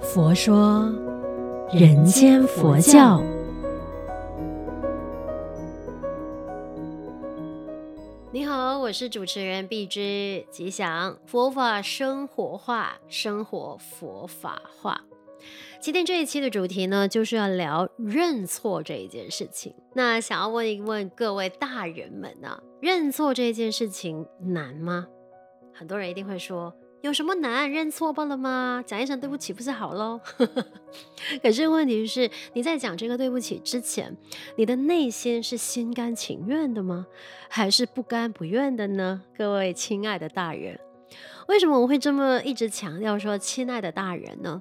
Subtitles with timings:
[0.00, 0.90] 佛说
[1.72, 3.22] 人间佛教。
[8.30, 15.00] 你好，我是主持人碧枝，吉祥佛法生活化，生活佛法化。
[15.80, 19.74] 今天这一期的主题呢，就是要聊认错这一件事情。
[19.94, 25.06] 那想要问一问各位大人们呢、啊，认错这件事情难吗？
[25.72, 27.70] 很多人一定会说，有什么难？
[27.70, 28.82] 认错罢了吗？
[28.84, 30.20] 讲一声对不起不是好喽？
[31.40, 34.16] 可是问题是，你在讲这个对不起之前，
[34.56, 37.06] 你的内心是心甘情愿的吗？
[37.48, 39.22] 还是不甘不愿的呢？
[39.36, 40.78] 各位亲爱的大人，
[41.46, 44.60] 为什么我会这么一直强调说亲爱的大人呢？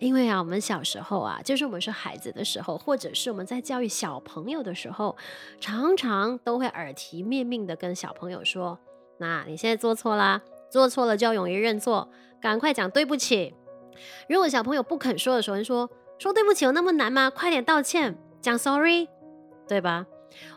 [0.00, 5.16] 因为啊，我们小时候啊，就是我们是孩子的时候，或者是我们在教育小朋友的时候，
[5.60, 8.76] 常常都会耳提面命的跟小朋友说
[9.18, 10.42] ：“那你现在做错啦。”
[10.76, 13.54] 做错了就要勇于认错，赶快讲对不起。
[14.28, 17.30] 如果小朋友不肯说的时候，你说说对不起有那么难吗？
[17.30, 19.08] 快点道歉，讲 sorry，
[19.66, 20.04] 对吧？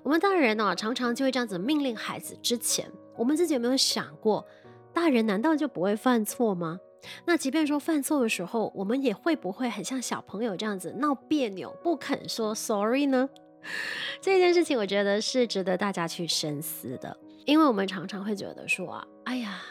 [0.03, 2.37] 我们大人呢、哦，常常就会这样子命令孩子。
[2.43, 4.45] 之前我们自己有没有想过，
[4.93, 6.79] 大人难道就不会犯错吗？
[7.23, 13.29] 那即便说犯错的时候，我们也会不会很像小朋友这样子闹别扭，不肯说 sorry 呢？
[14.19, 19.61] 这件事情我觉得是值得大家去深思的，因为我们常常会觉得说啊，哎呀。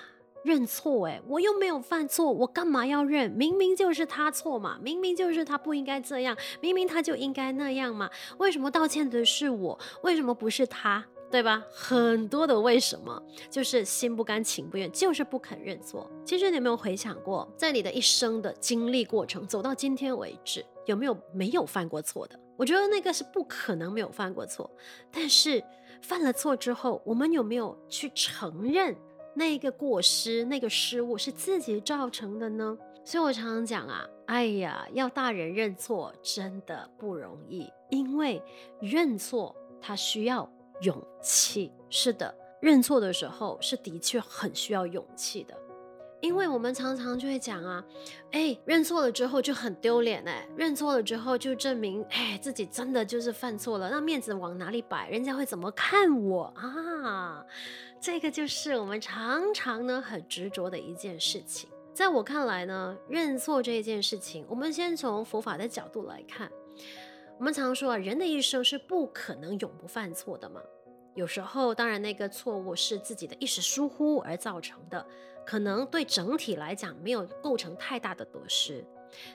[0.43, 3.31] 认错哎，我又没有犯错，我干嘛要认？
[3.33, 8.09] 明明就是他错嘛，明明就是他不应该这样，明明他就应该那样嘛。
[8.39, 9.79] 为什么道歉的是我？
[10.03, 11.05] 为什么不是他？
[11.31, 11.63] 对吧？
[11.71, 16.11] 很多的为什么，就是心不甘情不愿，就是不肯认错。
[16.25, 22.41] 其实你有没有回想过，在你的一生的经历过程，走到今天为止，有没有没有犯过错的？
[22.57, 24.71] 我觉得那个是不可能没有犯过错。
[25.13, 25.63] 但是
[26.01, 28.97] 犯了错之后，我们有没有去承认？
[29.39, 32.77] 那个过失，那个失误是自己造成的呢？
[33.05, 38.43] 所以我常常讲啊，哎呀，要大人认错真的不容易，因为
[38.81, 40.51] 认错他需要
[40.83, 41.73] 勇气。
[41.89, 45.57] 是的，认错的时候是的确很需要勇气的，
[46.21, 47.83] 因为我们常常就会讲啊，
[48.33, 55.09] 哎，认错了之后就很丢脸哎，认错了之后就证明哎自己真的就是犯错了，那面子往哪里摆？
[55.09, 57.43] 人家会怎么看我啊？
[58.01, 61.69] 这个就是我们常常呢很执着的一件事情。
[61.93, 66.51] 在我看来呢，认错这件事情，我们先从佛法的角度来看。
[67.39, 70.61] 我们常说啊，人的一生是不可能永不犯错的嘛。
[71.15, 75.05] 有时候，当然那个错误是自己的一时疏忽而造成的，
[75.45, 78.85] 可能对整体来讲没有构成太大的得失。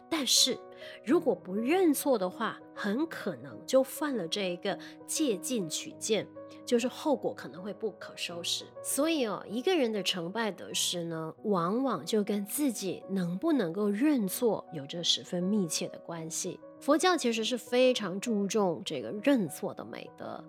[0.09, 0.57] 但是，
[1.03, 6.28] 如果不认错的话，很可能就犯了这一个借进取见，
[6.66, 8.66] 就是后果可能会不可收拾。
[8.83, 16.59] 所以哦，一个人的成败得失呢，往往就跟自己能不能够认错有着十分密切的关系。
[16.79, 20.44] 佛教其实是非常注重这个认错的美德。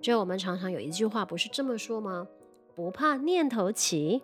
[0.00, 2.26] 就我们常常有一句话，不是这么说吗？
[2.74, 4.22] 不怕念头起。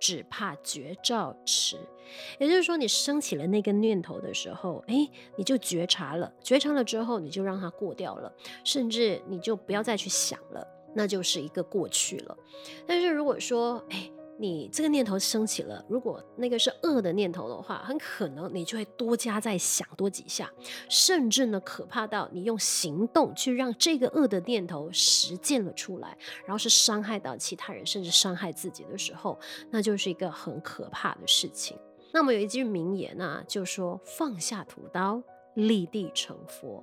[0.00, 1.78] 只怕觉照迟，
[2.38, 8.32] 也就是说，你升起了那个念头的时候，哎，你就觉察了，觉察了之后，你就让它过掉了，
[8.64, 12.36] 甚至你就不要再去想了，那就是一个过去了。
[12.86, 14.10] 但是如果说，哎。
[14.36, 20.50] 你这个念头升起了，如果那个是恶的念头的话，很可能你就会多加再想多几下，
[20.88, 29.38] 甚至呢，可怕到你用行动去让这个恶的念头实践了出来，然后是伤害到其他人，甚至伤害自己的时候，
[29.70, 31.78] 那就是一个很可怕的事情。
[32.12, 35.22] 那么有一句名言啊，就说放下屠刀，
[35.54, 36.82] 立地成佛。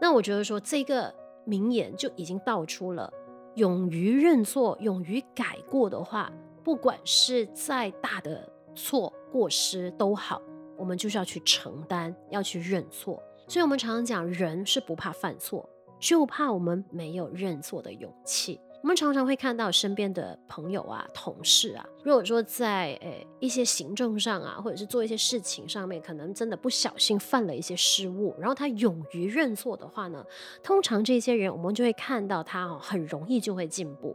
[0.00, 1.14] 那我觉得说这个
[1.44, 3.12] 名言就已经道出了
[3.56, 6.32] 勇于认错、勇于改过的话。
[6.64, 10.40] 不管是再大的错过失都好，
[10.78, 13.22] 我们就是要去承担，要去认错。
[13.46, 15.68] 所以，我们常常讲，人是不怕犯错，
[16.00, 18.58] 就怕我们没有认错的勇气。
[18.84, 30.22] 我们常常会看到身边的朋友啊、同事啊，如果说在诶一些行政上啊，或者是做一些事情上面，可能真的不小心犯了一些失误，然后他勇于认错的话呢，
[30.62, 34.14] 通常这些人我们就会看到他哦，很容易就会进步。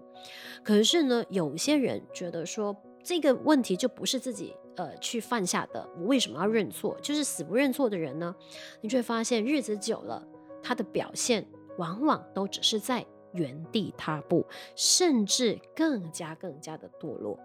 [0.64, 6.96] 可是呢，有些人觉得说这个问题就不是自己呃去犯下的，我为什么要认错？
[7.02, 8.36] 就是死不认错的人呢，
[8.82, 10.24] 你就会发现日子久了，
[10.62, 11.44] 他的表现
[11.80, 13.04] 往往都只是在。
[13.34, 14.46] 原地踏步，
[14.76, 17.40] 甚至更加更加的堕落。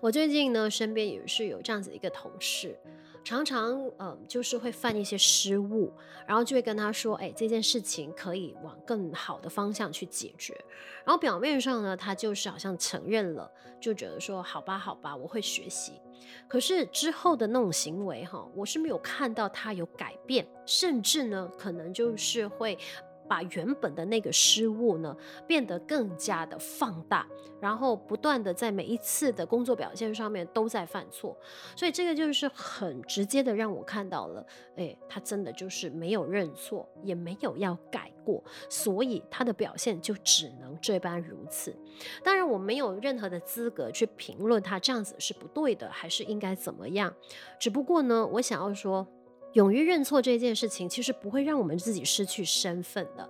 [0.00, 2.78] 我最近呢，身边也是有这样子一个同事，
[3.22, 5.92] 常常嗯、就是会犯一些失误，
[6.26, 10.54] 然后就会跟他说，哎，这件事情可以往更好的方向去解决。
[11.04, 16.00] 然后表面上呢，他就是好像承认了，就觉得说，好吧，好吧，我会学习。
[16.48, 22.78] 可是之后的那种行为哈，我是没有看到他有改变，甚至呢，可能就是会。
[23.28, 27.26] 把原本的那个失误呢，变得更加的放大，
[27.60, 31.36] 然后不断的在每一次的工作表现上面都在犯错，
[31.74, 34.46] 所以这个就是很直接的让我看到了，
[34.76, 41.76] 哎，他真的就是没有认错，也没有要改过，所以他的表现就只能这般如此。
[42.22, 47.12] 当然，我没有任何的资格去评论他这样子是不对的，还是应该怎么样。
[47.58, 49.06] 只不过呢，我想要说。
[49.56, 53.26] 勇于认错这件事情，其实不会让我们自己失去身份的。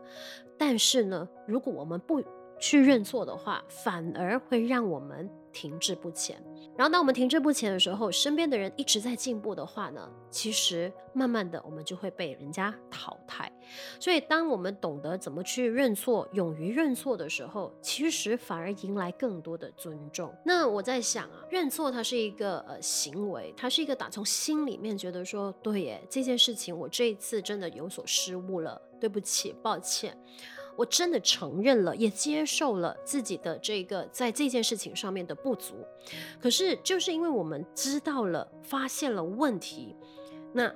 [0.58, 2.20] 但是呢，如果我们不
[2.58, 6.42] 去认错的话，反而会让我们停滞不前。
[6.76, 13.50] 然后，当我们停滞不前的时候，身边的人一直在进步的话呢，其实慢慢的我们就会被人家淘汰。
[13.98, 20.34] 所以，当我们懂得怎么去认错，勇于认错的时候，其实反而迎来更多的尊重。
[20.44, 30.14] 那我在想啊，认错它是一个呃行为，它是一个打从心里面觉得说，对耶，这件事情我这一次真的有所失误了，对不起，抱歉。
[30.76, 35.74] 我真的承认了，也接受了自己的这个在这件事情上面的不足。
[36.40, 39.96] 可是，就是因为我们知道了、发现了问题，
[40.52, 40.72] 那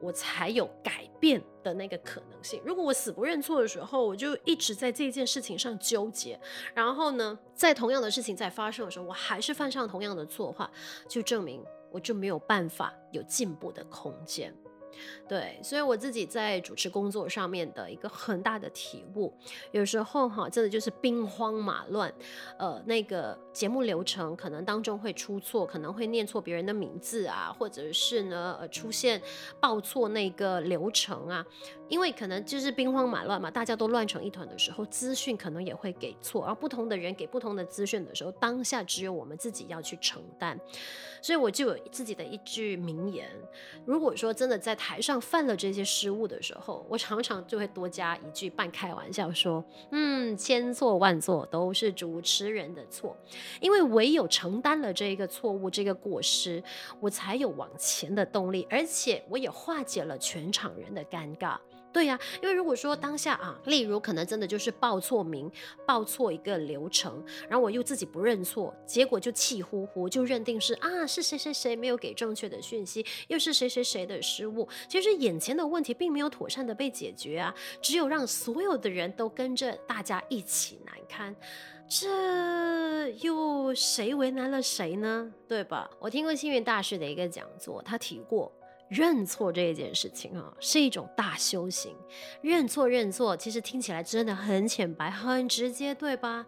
[0.00, 2.62] 我才有改变的那个可能性。
[2.64, 6.38] 如果我死不认错的时候，我就一直在这件事情上纠结，
[6.72, 10.70] 然后呢，在同样的事情在发生的时候，我还是犯上同样的错的话，
[11.08, 14.54] 就证明我就没有办法有进步的空间。
[15.28, 19.32] 对，所以我自己在主持工作上面的一个很大的体悟，
[19.72, 22.12] 有时候哈，真的就是兵荒马乱，
[22.58, 29.20] 呃，那个节目流程可能当中会出错，可能会念错别人的名字啊，或者是呢，呃，出现
[29.60, 31.44] 报错那个流程啊，
[31.88, 40.58] 因为可能就是兵荒马乱嘛，大家都乱成一团的时候，资讯可能也会给错，而不同的人给不同的资讯的时候，当下只有我们自己要去承担。
[41.20, 43.28] 所以我就有自己的一句名言，
[43.84, 49.62] 如果说真的在台台上犯了这些失误的时候，我常常就会多加一句半开玩笑说
[49.92, 53.14] ：“嗯，千错万错都是主持人的错，
[53.60, 56.64] 因为唯有承担了这个错误、这个过失，
[57.00, 61.58] 我才有往前的动力，而且我也化解了全场人的尴尬。”
[61.92, 65.50] 对呀、因为如果说当下啊，例如可能真的就是报错名、
[65.86, 74.68] 报错一个流程，然后我又自己不认错，结果就气呼呼，就认定是啊是谁谁谁没有给正确的讯息，又是谁谁谁的失误。
[74.88, 81.34] 其实眼前的问题并没有妥善的被解决啊，只有让所有的人都跟着大家一起难堪，
[81.88, 85.32] 这又谁为难了谁呢？
[85.48, 85.90] 对吧？
[85.98, 88.52] 我听过星云大师的一个讲座，他提过。
[88.88, 91.94] 认错这一件事情啊，是一种大修行。
[92.40, 96.46] 认错认错，其实听起来真的很浅白、很直接，对吧？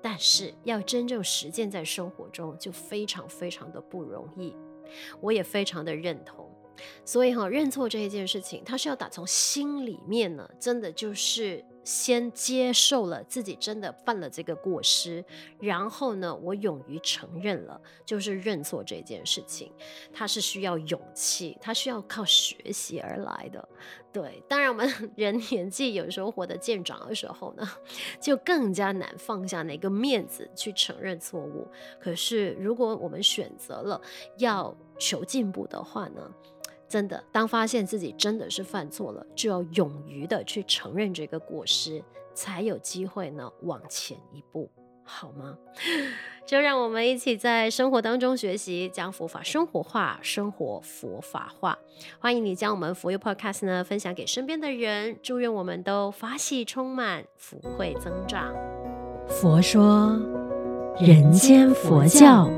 [0.00, 4.54] 但是要真正实践在生活中，就非常非常的不容易。
[5.20, 6.48] 我也非常的认同。
[7.04, 11.64] 所以哈，认错这一件事情，它是要打从心里面呢，真的就是。
[11.82, 15.24] 先接受了自己真的犯了这个过失，
[15.58, 19.72] 然后呢，我勇于承认了，就是认错这件事情，
[20.12, 23.68] 它是需要勇气，它需要靠学习而来的。
[24.12, 27.68] 对，当然我们 人年纪有时候活得渐长的时候呢，
[28.20, 31.66] 就更加难放下那个面子去承认错误。
[32.00, 34.00] 可是如果我们选择了
[34.38, 36.28] 要求进步的话呢，
[36.90, 42.02] 真的，当发现自己真的是犯错了，就要勇于的去承认这个过失，
[42.34, 44.68] 才有机会呢往前一步，
[45.04, 45.56] 好吗？
[46.44, 51.78] 就让我们一起在生活当中学习，将佛法生活化，生活佛法化。
[52.18, 58.52] 欢迎你将我们佛佑 Podcast 呢分享给身边的人，祝愿我们都法喜充满，福慧增长。
[59.28, 60.18] 佛说，
[60.98, 62.50] 人间佛教。